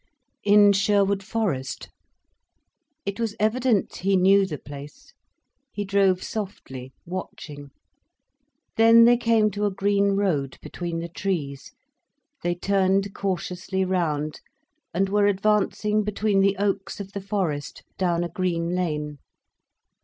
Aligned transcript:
"In 0.43 0.73
Sherwood 0.73 1.21
Forest." 1.21 1.91
It 3.05 3.19
was 3.19 3.35
evident 3.39 3.97
he 3.97 4.15
knew 4.17 4.47
the 4.47 4.57
place. 4.57 5.13
He 5.71 5.85
drove 5.85 6.23
softly, 6.23 6.91
watching. 7.05 7.69
Then 8.77 9.03
they 9.03 9.15
came 9.15 9.51
to 9.51 9.67
a 9.67 9.71
green 9.71 10.13
road 10.13 10.57
between 10.63 11.01
the 11.01 11.07
trees. 11.07 11.71
They 12.41 12.55
turned 12.55 13.13
cautiously 13.13 13.85
round, 13.85 14.41
and 14.91 15.07
were 15.07 15.27
advancing 15.27 16.03
between 16.03 16.39
the 16.41 16.57
oaks 16.57 16.99
of 16.99 17.11
the 17.11 17.21
forest, 17.21 17.83
down 17.99 18.23
a 18.23 18.29
green 18.29 18.69
lane. 18.73 19.19